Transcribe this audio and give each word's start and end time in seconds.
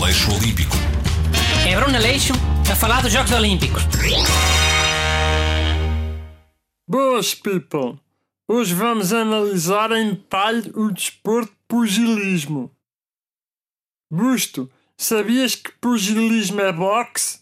Aleixo 0.00 0.32
Olímpico. 0.32 0.76
É 1.68 1.74
Bruno 1.74 1.96
Aleixo 1.96 2.32
a 2.70 2.76
falar 2.76 3.02
dos 3.02 3.12
Jogos 3.12 3.32
Olímpicos. 3.32 3.82
Boas, 6.88 7.34
people! 7.34 7.98
Hoje 8.48 8.74
vamos 8.74 9.12
analisar 9.12 9.90
em 9.90 10.10
detalhe 10.10 10.70
o 10.76 10.92
desporto 10.92 11.50
de 11.50 11.58
pugilismo. 11.66 12.70
Busto, 14.08 14.70
sabias 14.96 15.56
que 15.56 15.72
pugilismo 15.72 16.60
é 16.60 16.72
boxe? 16.72 17.40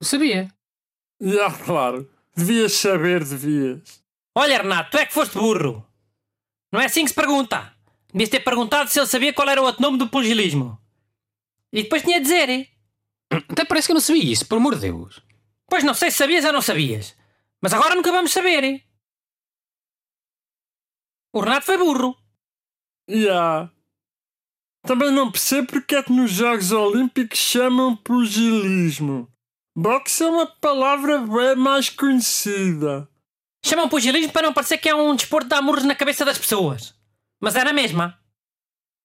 Sabia. 0.00 0.48
Já, 1.20 1.50
claro. 1.50 2.08
Devias 2.36 2.74
saber, 2.74 3.24
devias. 3.24 4.00
Olha, 4.36 4.62
Renato, 4.62 4.92
tu 4.92 4.98
é 4.98 5.06
que 5.06 5.12
foste 5.12 5.36
burro. 5.36 5.84
Não 6.72 6.80
é 6.80 6.84
assim 6.84 7.02
que 7.02 7.08
se 7.08 7.14
pergunta. 7.14 7.74
Devias 8.12 8.30
ter 8.30 8.40
perguntado 8.40 8.88
se 8.88 9.00
ele 9.00 9.08
sabia 9.08 9.32
qual 9.32 9.48
era 9.48 9.60
o 9.60 9.64
outro 9.64 9.82
nome 9.82 9.98
do 9.98 10.08
pugilismo. 10.08 10.78
E 11.74 11.82
depois 11.82 12.02
tinha 12.02 12.20
de 12.20 12.22
dizer, 12.22 12.48
hein? 12.48 12.68
Até 13.50 13.64
parece 13.64 13.88
que 13.88 13.92
eu 13.92 13.94
não 13.94 14.00
sabia 14.00 14.32
isso, 14.32 14.46
por 14.46 14.58
amor 14.58 14.76
de 14.76 14.82
Deus. 14.82 15.20
Pois 15.68 15.82
não 15.82 15.92
sei 15.92 16.08
se 16.08 16.18
sabias 16.18 16.44
ou 16.44 16.52
não 16.52 16.62
sabias. 16.62 17.16
Mas 17.60 17.74
agora 17.74 17.96
nunca 17.96 18.12
vamos 18.12 18.30
saber, 18.32 18.62
hein? 18.62 18.84
O 21.34 21.40
Renato 21.40 21.66
foi 21.66 21.76
burro. 21.76 22.16
Já. 23.08 23.68
Também 24.86 25.10
não 25.10 25.32
percebo 25.32 25.66
porque 25.66 25.96
é 25.96 26.02
que 26.04 26.12
nos 26.12 26.30
Jogos 26.30 26.70
Olímpicos 26.70 27.38
chamam 27.38 27.96
pugilismo. 27.96 29.28
Boxe 29.76 30.22
é 30.22 30.28
uma 30.28 30.46
palavra 30.46 31.18
bem 31.18 31.56
mais 31.56 31.90
conhecida. 31.90 33.08
Chamam 33.66 33.88
pugilismo 33.88 34.32
para 34.32 34.46
não 34.46 34.54
parecer 34.54 34.78
que 34.78 34.88
é 34.88 34.94
um 34.94 35.16
desporto 35.16 35.46
de 35.46 35.50
dar 35.50 35.62
murros 35.62 35.82
na 35.82 35.96
cabeça 35.96 36.24
das 36.24 36.38
pessoas. 36.38 36.94
Mas 37.40 37.56
é 37.56 37.64
na 37.64 37.72
mesma. 37.72 38.16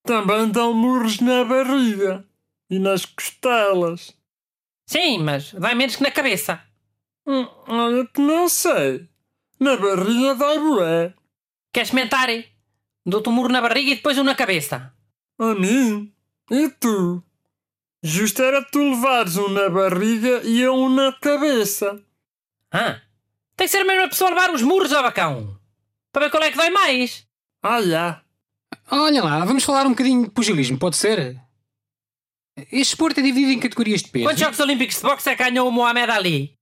Também 0.06 0.52
dão 0.52 0.72
murros 0.72 1.20
na 1.20 1.44
barriga 1.44 2.29
e 2.70 2.80
nas 2.80 3.06
costelas. 3.06 4.14
Sim, 4.86 5.20
mas 5.20 5.54
dói 5.54 5.76
menos 5.76 5.96
que 5.96 6.04
na 6.04 6.12
cabeça. 6.12 6.62
Hum, 7.28 7.48
olha 7.68 8.06
que 8.08 8.22
não 8.22 8.50
sei. 8.50 9.08
Na 9.60 9.76
barriga 9.78 10.36
dói 10.36 10.60
bué. 10.60 11.14
Queres 11.74 11.90
comentar? 11.92 12.30
hein? 12.30 12.46
Dou-te 13.06 13.30
um 13.30 13.32
murro 13.32 13.50
na 13.50 13.62
barriga 13.62 13.92
e 13.92 13.96
depois 13.96 14.18
um 14.18 14.24
na 14.24 14.36
cabeça. 14.36 14.94
A 15.38 15.54
mim? 15.56 16.14
E 16.52 16.70
tu? 16.70 17.24
Justo 18.02 18.42
era 18.42 18.64
tu 18.64 18.80
levares 18.80 19.38
um 19.38 19.50
na 19.50 19.70
barriga 19.70 20.42
e 20.44 20.62
eu 20.62 20.74
um 20.74 20.90
na 20.90 21.12
cabeça. 21.14 22.02
Ah, 22.72 23.02
tem 23.56 23.68
que 23.68 23.72
ser 23.72 23.80
a 23.80 23.86
mesma 23.86 24.08
pessoa 24.08 24.30
a 24.30 24.34
levar 24.34 24.54
os 24.54 24.62
murros 24.62 24.94
ao 24.94 25.04
bacão. 25.04 25.60
Para 26.12 26.26
ver 26.26 26.32
qual 26.32 26.44
é 26.44 26.52
que 26.52 26.58
dói 26.58 26.70
mais. 26.70 27.28
Ah, 27.62 27.82
já. 27.82 28.22
Olha 28.90 29.24
lá, 29.24 29.44
vamos 29.46 29.64
falar 29.64 29.86
um 29.86 29.90
bocadinho 29.92 30.24
de 30.24 30.30
pugilismo, 30.32 30.78
pode 30.80 30.96
ser? 30.96 31.40
Este 32.72 32.94
esporte 32.94 33.20
é 33.20 33.24
dividido 33.24 33.52
em 33.52 33.60
categorias 33.60 34.02
de 34.02 34.10
peso. 34.10 34.26
Quantos 34.26 34.42
Jogos 34.42 34.60
Olímpicos 34.60 34.96
de 34.98 35.02
boxe 35.02 35.30
é 35.30 35.36
que 35.36 35.44
ganhou 35.44 35.68
o 35.68 35.72
Mohamed 35.72 36.12
Ali? 36.12 36.54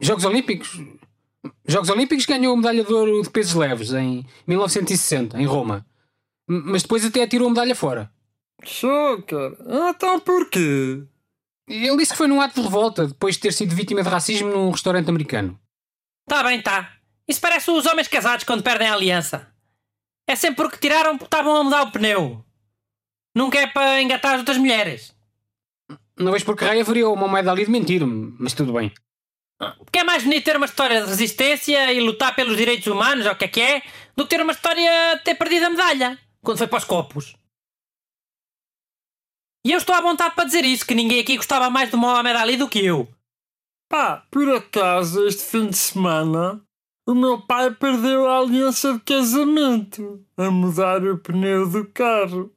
Jogos 0.00 0.24
Olímpicos? 0.24 0.80
Jogos 1.66 1.90
Olímpicos 1.90 2.26
ganhou 2.26 2.54
a 2.54 2.56
medalha 2.56 2.84
de 2.84 2.92
ouro 2.92 3.22
de 3.22 3.30
pesos 3.30 3.54
leves 3.54 3.92
em 3.92 4.24
1960, 4.46 5.40
em 5.40 5.46
Roma. 5.46 5.86
Mas 6.48 6.82
depois 6.82 7.04
até 7.04 7.22
atirou 7.22 7.48
a 7.48 7.50
medalha 7.50 7.74
fora. 7.74 8.10
Chocar. 8.64 9.52
Então 9.90 10.18
porquê? 10.20 11.02
Ele 11.68 11.96
disse 11.98 12.12
que 12.12 12.18
foi 12.18 12.26
num 12.26 12.40
ato 12.40 12.54
de 12.54 12.62
revolta 12.62 13.06
depois 13.06 13.34
de 13.34 13.42
ter 13.42 13.52
sido 13.52 13.74
vítima 13.74 14.02
de 14.02 14.08
racismo 14.08 14.48
num 14.48 14.70
restaurante 14.70 15.10
americano. 15.10 15.58
Tá 16.26 16.42
bem, 16.42 16.62
tá. 16.62 16.94
Isso 17.28 17.40
parece 17.40 17.70
os 17.70 17.86
homens 17.86 18.08
casados 18.08 18.44
quando 18.44 18.62
perdem 18.62 18.88
a 18.88 18.94
aliança. 18.94 19.52
É 20.26 20.34
sempre 20.34 20.56
porque 20.56 20.78
tiraram 20.78 21.18
porque 21.18 21.26
estavam 21.26 21.56
a 21.56 21.64
mudar 21.64 21.82
o 21.82 21.90
pneu. 21.92 22.44
Nunca 23.38 23.56
é 23.56 23.68
para 23.68 24.02
engatar 24.02 24.32
as 24.32 24.40
outras 24.40 24.58
mulheres. 24.58 25.14
Não 26.18 26.32
vejo 26.32 26.44
porque 26.44 26.64
raio 26.64 26.80
haveria 26.80 27.08
uma 27.08 27.28
moeda 27.28 27.52
ali 27.52 27.64
de 27.64 27.70
mentir, 27.70 28.04
mas 28.04 28.52
tudo 28.52 28.72
bem. 28.72 28.92
Porque 29.78 30.00
é 30.00 30.02
mais 30.02 30.24
bonito 30.24 30.44
ter 30.44 30.56
uma 30.56 30.66
história 30.66 31.02
de 31.02 31.06
resistência 31.06 31.92
e 31.92 32.00
lutar 32.00 32.34
pelos 32.34 32.56
direitos 32.56 32.88
humanos, 32.88 33.26
ou 33.26 33.32
o 33.32 33.36
que 33.36 33.44
é 33.44 33.48
que 33.48 33.60
é, 33.60 33.82
do 34.16 34.24
que 34.24 34.30
ter 34.30 34.42
uma 34.42 34.50
história 34.50 35.14
de 35.14 35.22
ter 35.22 35.36
perdido 35.36 35.66
a 35.66 35.70
medalha, 35.70 36.18
quando 36.42 36.58
foi 36.58 36.66
para 36.66 36.78
os 36.78 36.84
copos. 36.84 37.36
E 39.64 39.70
eu 39.70 39.78
estou 39.78 39.94
à 39.94 40.00
vontade 40.00 40.34
para 40.34 40.44
dizer 40.44 40.64
isso, 40.64 40.84
que 40.84 40.96
ninguém 40.96 41.20
aqui 41.20 41.36
gostava 41.36 41.70
mais 41.70 41.92
do 41.92 41.96
Mohamed 41.96 42.36
Ali 42.36 42.56
do 42.56 42.68
que 42.68 42.84
eu. 42.84 43.08
Pá, 43.88 44.26
por 44.32 44.52
acaso, 44.52 45.24
este 45.28 45.44
fim 45.44 45.68
de 45.68 45.78
semana, 45.78 46.60
o 47.06 47.14
meu 47.14 47.40
pai 47.40 47.70
perdeu 47.72 48.28
a 48.28 48.40
aliança 48.40 48.94
de 48.94 49.00
casamento 49.00 50.26
a 50.36 50.50
mudar 50.50 51.04
o 51.04 51.18
pneu 51.18 51.68
do 51.68 51.86
carro. 51.86 52.52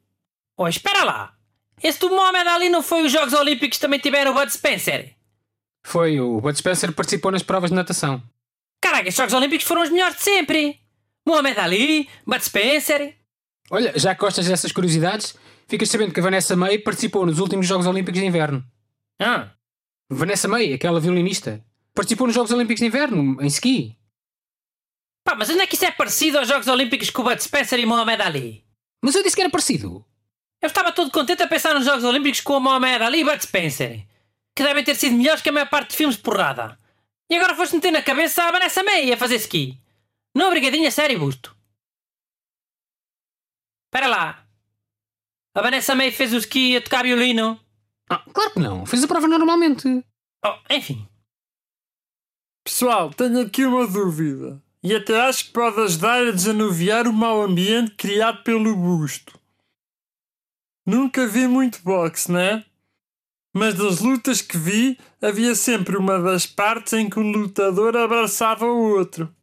Oh, 0.62 0.68
espera 0.68 1.02
lá. 1.02 1.34
Esse 1.82 1.98
do 1.98 2.08
Mohamed 2.08 2.48
Ali 2.48 2.68
não 2.68 2.82
foi 2.82 3.04
os 3.04 3.10
Jogos 3.10 3.32
Olímpicos 3.32 3.78
que 3.78 3.80
também 3.80 3.98
tiveram 3.98 4.30
o 4.30 4.34
Bud 4.34 4.52
Spencer? 4.52 5.16
Foi 5.84 6.20
o 6.20 6.40
Bud 6.40 6.56
Spencer 6.56 6.92
participou 6.92 7.32
nas 7.32 7.42
provas 7.42 7.70
de 7.70 7.74
natação. 7.74 8.22
Caraca, 8.80 9.08
os 9.08 9.14
Jogos 9.16 9.34
Olímpicos 9.34 9.66
foram 9.66 9.82
os 9.82 9.90
melhores 9.90 10.16
de 10.16 10.22
sempre. 10.22 10.80
Mohamed 11.26 11.58
Ali, 11.58 12.08
Bud 12.24 12.44
Spencer. 12.44 13.16
Olha, 13.72 13.92
já 13.98 14.14
que 14.14 14.20
gostas 14.20 14.46
dessas 14.46 14.70
curiosidades, 14.70 15.34
ficas 15.66 15.88
sabendo 15.88 16.14
que 16.14 16.20
a 16.20 16.22
Vanessa 16.22 16.54
May 16.54 16.78
participou 16.78 17.26
nos 17.26 17.40
últimos 17.40 17.66
Jogos 17.66 17.86
Olímpicos 17.86 18.20
de 18.20 18.26
Inverno. 18.26 18.64
Ah, 19.20 19.50
Vanessa 20.08 20.46
May, 20.46 20.72
aquela 20.72 21.00
violinista, 21.00 21.64
participou 21.92 22.28
nos 22.28 22.36
Jogos 22.36 22.52
Olímpicos 22.52 22.78
de 22.80 22.86
Inverno, 22.86 23.42
em 23.42 23.46
ski. 23.48 23.98
pá, 25.24 25.34
mas 25.34 25.50
onde 25.50 25.62
é 25.62 25.66
que 25.66 25.74
isso 25.74 25.84
é 25.84 25.90
parecido 25.90 26.38
aos 26.38 26.46
Jogos 26.46 26.68
Olímpicos 26.68 27.10
com 27.10 27.22
o 27.22 27.24
Bud 27.24 27.42
Spencer 27.42 27.80
e 27.80 27.86
Mohamed 27.86 28.22
Ali? 28.22 28.64
Mas 29.02 29.16
eu 29.16 29.24
disse 29.24 29.34
que 29.34 29.42
era 29.42 29.50
parecido. 29.50 30.04
Eu 30.62 30.68
estava 30.68 30.92
todo 30.92 31.10
contente 31.10 31.42
a 31.42 31.48
pensar 31.48 31.74
nos 31.74 31.84
Jogos 31.84 32.04
Olímpicos 32.04 32.40
com 32.40 32.56
o 32.56 32.60
Mohamed 32.60 33.02
Ali 33.02 33.20
e 33.20 33.24
Bud 33.24 33.42
Spencer, 33.42 34.06
que 34.54 34.62
devem 34.62 34.84
ter 34.84 34.94
sido 34.94 35.16
melhores 35.16 35.42
que 35.42 35.48
a 35.48 35.52
maior 35.52 35.68
parte 35.68 35.90
de 35.90 35.96
filmes 35.96 36.16
de 36.16 36.22
porrada. 36.22 36.78
E 37.28 37.34
agora 37.34 37.56
foste 37.56 37.74
meter 37.74 37.90
na 37.90 38.00
cabeça 38.00 38.44
a 38.44 38.52
Vanessa 38.52 38.80
May 38.84 39.12
a 39.12 39.16
fazer 39.16 39.34
ski. 39.36 39.76
Não, 40.32 40.50
brigadinha, 40.50 40.88
sério, 40.92 41.18
busto. 41.18 41.56
Espera 43.88 44.06
lá. 44.06 44.46
A 45.52 45.62
Vanessa 45.62 45.96
May 45.96 46.12
fez 46.12 46.32
o 46.32 46.36
ski 46.36 46.76
a 46.76 46.80
tocar 46.80 47.02
violino. 47.02 47.60
Ah, 48.08 48.24
claro 48.32 48.52
que 48.52 48.60
não, 48.60 48.86
fez 48.86 49.02
a 49.02 49.08
prova 49.08 49.26
normalmente. 49.26 50.04
Oh, 50.44 50.58
enfim. 50.70 51.08
Pessoal, 52.64 53.10
tenho 53.10 53.40
aqui 53.40 53.64
uma 53.64 53.84
dúvida. 53.84 54.62
E 54.80 54.94
até 54.94 55.20
acho 55.22 55.46
que 55.46 55.50
pode 55.50 55.80
ajudar 55.80 56.24
a 56.24 56.30
desanuviar 56.30 57.08
o 57.08 57.12
mau 57.12 57.42
ambiente 57.42 57.96
criado 57.96 58.44
pelo 58.44 58.76
busto. 58.76 59.41
Nunca 60.86 61.26
vi 61.26 61.46
muito 61.46 61.80
boxe, 61.82 62.30
né? 62.30 62.64
Mas 63.54 63.74
das 63.74 64.00
lutas 64.00 64.40
que 64.40 64.56
vi, 64.56 64.98
havia 65.20 65.54
sempre 65.54 65.96
uma 65.96 66.18
das 66.18 66.46
partes 66.46 66.94
em 66.94 67.08
que 67.08 67.18
o 67.18 67.22
lutador 67.22 67.96
abraçava 67.96 68.64
o 68.64 68.96
outro. 68.96 69.34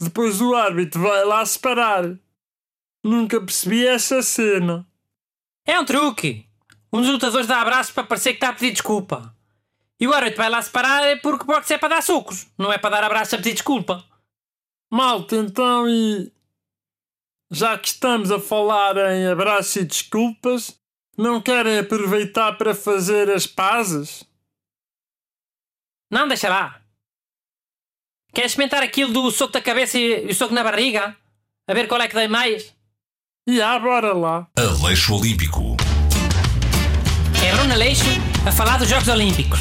Depois 0.00 0.40
o 0.40 0.54
árbitro 0.54 1.02
vai 1.02 1.24
lá 1.24 1.44
separar. 1.44 2.18
Nunca 3.04 3.40
percebi 3.40 3.86
essa 3.86 4.22
cena. 4.22 4.86
É 5.66 5.78
um 5.78 5.84
truque. 5.84 6.46
Um 6.92 7.00
dos 7.00 7.10
lutadores 7.10 7.46
dá 7.46 7.60
abraços 7.60 7.92
para 7.92 8.04
parecer 8.04 8.30
que 8.30 8.36
está 8.36 8.48
a 8.48 8.52
pedir 8.52 8.72
desculpa. 8.72 9.34
E 9.98 10.06
o 10.06 10.12
árbitro 10.12 10.38
vai 10.38 10.50
lá 10.50 10.60
separar 10.60 11.04
é 11.04 11.16
porque 11.16 11.44
boxe 11.44 11.74
é 11.74 11.78
para 11.78 11.96
dar 11.96 12.02
socos, 12.02 12.46
não 12.58 12.72
é 12.72 12.78
para 12.78 12.90
dar 12.90 13.04
abraços 13.04 13.34
a 13.34 13.36
pedir 13.38 13.54
desculpa. 13.54 14.04
Malta, 14.90 15.36
então 15.36 15.88
e. 15.88 16.32
Já 17.50 17.78
que 17.78 17.88
estamos 17.88 18.30
a 18.30 18.40
falar 18.40 18.96
em 19.12 19.26
abraço 19.26 19.78
e 19.78 19.84
desculpas, 19.84 20.78
não 21.16 21.40
querem 21.40 21.78
aproveitar 21.78 22.52
para 22.58 22.74
fazer 22.74 23.30
as 23.30 23.46
pazes? 23.46 24.24
Não, 26.10 26.26
deixa 26.26 26.48
lá. 26.48 26.80
Queres 28.34 28.52
experimentar 28.52 28.82
aquilo 28.82 29.12
do 29.12 29.30
soco 29.30 29.52
da 29.52 29.62
cabeça 29.62 29.98
e 29.98 30.26
o 30.26 30.34
soco 30.34 30.52
na 30.52 30.64
barriga? 30.64 31.16
A 31.68 31.74
ver 31.74 31.88
qual 31.88 32.00
é 32.00 32.08
que 32.08 32.14
dei 32.14 32.28
mais? 32.28 32.74
E 33.48 33.62
ah, 33.62 33.78
bora 33.78 34.12
lá. 34.12 34.48
Aleixo 34.56 35.14
Olímpico. 35.14 35.76
É 37.44 37.54
Bruno 37.54 37.72
Aleixo 37.72 38.04
a 38.46 38.52
falar 38.52 38.76
dos 38.76 38.88
Jogos 38.88 39.08
Olímpicos. 39.08 39.60